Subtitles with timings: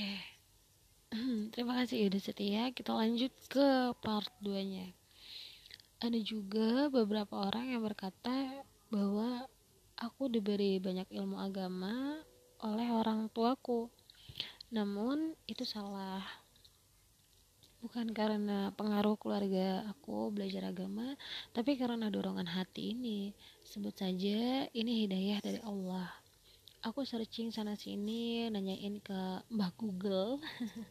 [0.00, 0.16] Oke.
[1.52, 2.72] Terima kasih udah setia.
[2.72, 4.96] Kita lanjut ke part 2-nya.
[6.00, 9.44] Ada juga beberapa orang yang berkata bahwa
[10.00, 12.16] aku diberi banyak ilmu agama
[12.64, 13.92] oleh orang tuaku.
[14.72, 16.24] Namun itu salah.
[17.84, 21.12] Bukan karena pengaruh keluarga aku belajar agama,
[21.52, 23.36] tapi karena dorongan hati ini.
[23.68, 26.08] Sebut saja ini hidayah dari Allah
[26.80, 30.40] aku searching sana sini nanyain ke Mbah Google.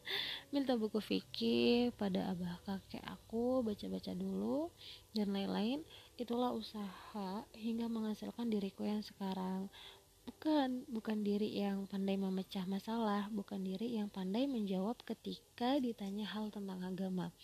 [0.54, 4.70] Minta buku fikih pada abah kakek aku baca-baca dulu
[5.10, 5.82] dan lain-lain.
[6.14, 9.66] Itulah usaha hingga menghasilkan diriku yang sekarang.
[10.30, 16.54] Bukan bukan diri yang pandai memecah masalah bukan diri yang pandai menjawab ketika ditanya hal
[16.54, 17.34] tentang agama.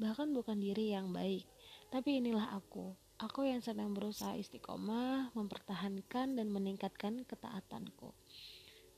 [0.00, 1.44] Bahkan bukan diri yang baik
[1.92, 8.14] tapi inilah aku Aku yang sedang berusaha istiqomah, mempertahankan dan meningkatkan ketaatanku.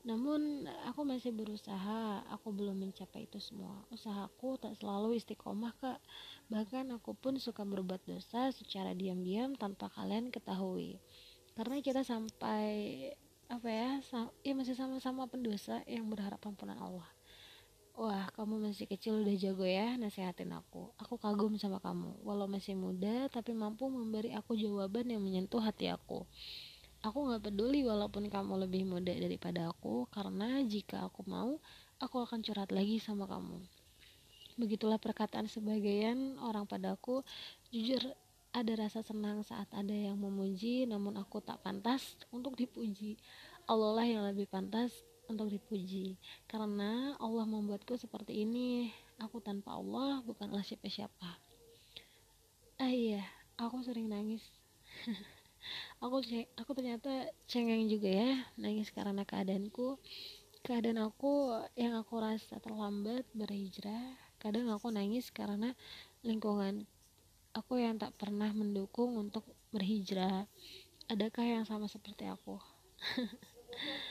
[0.05, 3.81] Namun, aku masih berusaha, aku belum mencapai itu semua.
[3.89, 5.97] Usahaku tak selalu istiqomah, Kak.
[6.53, 11.01] Bahkan aku pun suka berbuat dosa secara diam-diam tanpa kalian ketahui.
[11.57, 13.09] Karena kita sampai
[13.49, 13.89] apa ya,
[14.45, 17.14] ya masih sama-sama pendosa yang berharap ampunan Allah.
[17.95, 20.91] Wah, kamu masih kecil udah jago ya nasihatin aku.
[20.99, 22.27] Aku kagum sama kamu.
[22.27, 26.27] Walau masih muda, tapi mampu memberi aku jawaban yang menyentuh hati aku.
[26.99, 31.55] Aku gak peduli walaupun kamu lebih muda daripada aku, karena jika aku mau,
[32.03, 33.63] aku akan curhat lagi sama kamu.
[34.59, 37.23] Begitulah perkataan sebagian orang padaku.
[37.71, 38.11] Jujur,
[38.51, 43.15] ada rasa senang saat ada yang memuji, namun aku tak pantas untuk dipuji.
[43.71, 44.91] Allah lah yang lebih pantas
[45.27, 46.17] untuk dipuji.
[46.49, 48.91] Karena Allah membuatku seperti ini.
[49.21, 51.29] Aku tanpa Allah bukanlah siapa-siapa.
[52.81, 53.23] Ah iya.
[53.55, 54.43] Aku sering nangis.
[56.03, 56.21] Aku
[56.59, 58.31] aku ternyata cengeng juga ya.
[58.59, 59.97] Nangis karena keadaanku.
[60.65, 64.17] Keadaan aku yang aku rasa terlambat berhijrah.
[64.41, 65.77] Kadang aku nangis karena
[66.25, 66.89] lingkungan
[67.53, 70.49] aku yang tak pernah mendukung untuk berhijrah.
[71.05, 72.57] Adakah yang sama seperti aku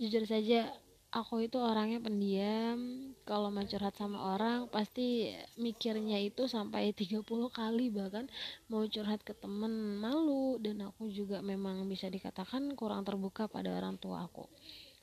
[0.00, 0.72] jujur saja
[1.12, 3.12] aku itu orangnya pendiam.
[3.28, 5.28] Kalau mau curhat sama orang pasti
[5.60, 7.20] mikirnya itu sampai 30
[7.52, 8.26] kali bahkan
[8.72, 10.56] mau curhat ke temen malu.
[10.56, 14.48] Dan aku juga memang bisa dikatakan kurang terbuka pada orang tua aku.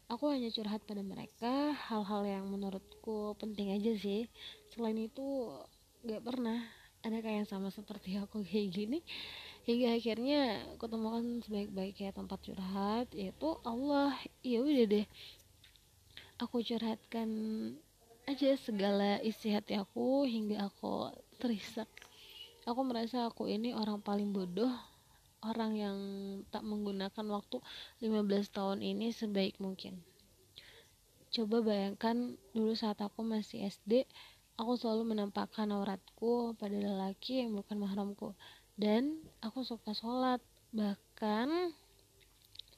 [0.08, 4.26] Aku hanya curhat pada mereka hal-hal yang menurutku penting aja sih.
[4.72, 5.52] Selain itu
[6.08, 6.64] gak pernah
[7.04, 9.00] ada kayak sama seperti aku kayak gini
[9.68, 15.06] hingga akhirnya ketemukan sebaik-baiknya tempat curhat yaitu Allah ya udah deh
[16.40, 17.30] aku curhatkan
[18.28, 21.88] aja segala isi hati aku hingga aku terisak.
[22.68, 24.70] Aku merasa aku ini orang paling bodoh
[25.40, 25.98] orang yang
[26.52, 27.64] tak menggunakan waktu
[28.04, 30.04] 15 tahun ini sebaik mungkin.
[31.32, 34.04] Coba bayangkan dulu saat aku masih SD
[34.60, 38.36] aku selalu menampakkan auratku pada lelaki yang bukan mahramku
[38.78, 40.40] dan aku suka sholat.
[40.72, 41.74] Bahkan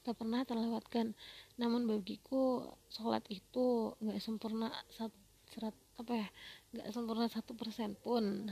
[0.00, 1.12] tak pernah terlewatkan.
[1.60, 5.16] Namun bagiku sholat itu nggak sempurna satu
[5.50, 6.28] serat apa ya
[6.72, 8.48] nggak sempurna satu persen pun.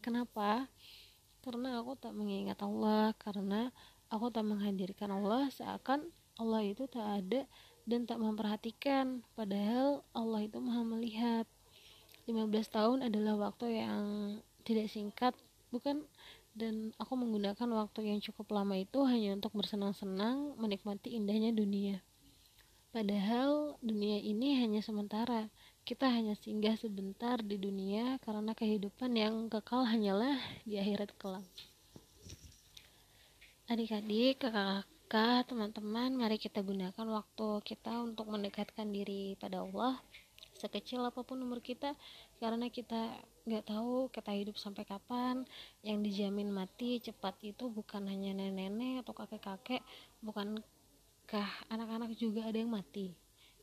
[0.00, 0.66] Kenapa?
[1.44, 3.12] Karena aku tak mengingat Allah.
[3.20, 3.68] Karena
[4.08, 7.48] aku tak menghadirkan Allah seakan Allah itu tak ada
[7.88, 9.24] dan tak memperhatikan.
[9.32, 11.48] Padahal Allah itu maha melihat.
[12.28, 14.04] 15 tahun adalah waktu yang
[14.66, 15.32] tidak singkat.
[15.70, 16.04] Bukan
[16.56, 22.00] dan aku menggunakan waktu yang cukup lama itu hanya untuk bersenang-senang menikmati indahnya dunia.
[22.96, 25.52] Padahal dunia ini hanya sementara.
[25.84, 31.44] Kita hanya singgah sebentar di dunia karena kehidupan yang kekal hanyalah di akhirat kelak.
[33.68, 40.00] Adik-adik kakak-kakak teman-teman mari kita gunakan waktu kita untuk mendekatkan diri pada Allah
[40.56, 41.92] sekecil apa pun umur kita
[42.40, 45.46] karena kita nggak tahu kita hidup sampai kapan.
[45.86, 49.84] Yang dijamin mati cepat itu bukan hanya nenek-nenek atau kakek-kakek
[50.24, 53.14] bukankah anak-anak juga ada yang mati?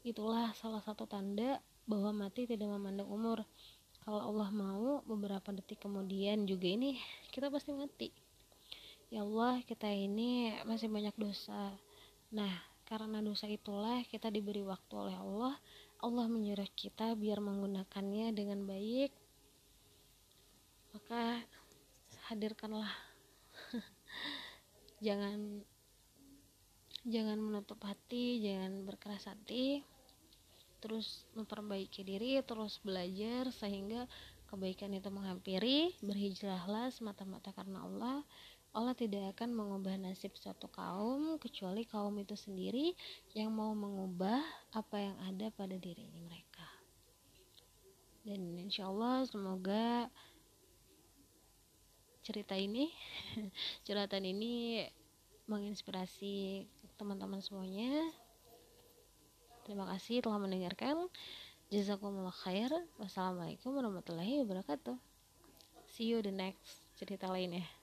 [0.06, 3.44] Itulah salah satu tanda bahwa mati tidak memandang umur.
[4.04, 7.00] Kalau Allah mau beberapa detik kemudian juga ini
[7.32, 8.12] kita pasti mati.
[9.08, 11.76] Ya Allah kita ini masih banyak dosa.
[12.36, 12.52] Nah
[12.84, 15.56] karena dosa itulah kita diberi waktu oleh Allah
[16.04, 19.24] Allah menyuruh kita biar menggunakannya dengan baik
[20.94, 21.42] maka
[22.30, 22.94] hadirkanlah.
[25.06, 25.66] Jangan
[27.04, 29.84] jangan menutup hati jangan berkeras hati.
[30.80, 34.08] Terus memperbaiki diri terus belajar sehingga
[34.48, 35.92] kebaikan itu menghampiri.
[36.00, 38.24] Berhijrahlah semata-mata karena Allah
[38.74, 42.98] Allah tidak akan mengubah nasib suatu kaum kecuali kaum itu sendiri
[43.38, 44.42] yang mau mengubah
[44.74, 46.66] apa yang ada pada dirinya mereka.
[48.26, 50.10] Dan insyaallah semoga
[52.26, 52.90] cerita ini
[53.86, 54.82] curhatan ini
[55.46, 56.66] menginspirasi
[56.98, 58.10] teman-teman semuanya.
[59.70, 61.14] Terima kasih telah mendengarkan.
[61.70, 62.74] Jazakumullah khair.
[62.98, 64.98] Wassalamualaikum warahmatullahi wabarakatuh.
[65.94, 67.83] See you the next cerita lainnya